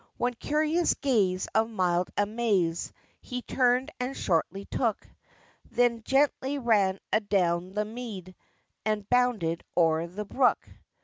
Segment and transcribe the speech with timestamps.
[0.17, 5.07] One curious gaze of mild amaze, He turned and shortly took;
[5.69, 8.33] Then gently ran adown the mead,
[8.83, 10.67] And bounded o'er the brook.